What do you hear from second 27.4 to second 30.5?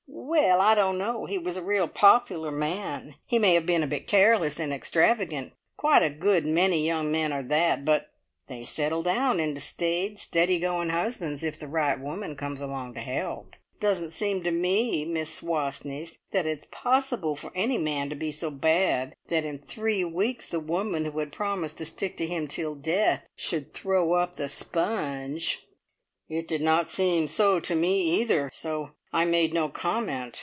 to me, either, so I made no comment.